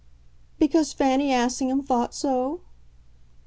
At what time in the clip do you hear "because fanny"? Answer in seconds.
0.57-1.31